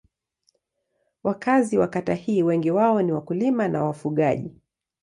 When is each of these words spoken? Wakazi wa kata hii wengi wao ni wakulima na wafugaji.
Wakazi 1.23 1.77
wa 1.77 1.87
kata 1.87 2.13
hii 2.13 2.43
wengi 2.43 2.71
wao 2.71 3.01
ni 3.01 3.11
wakulima 3.11 3.67
na 3.67 3.83
wafugaji. 3.83 4.55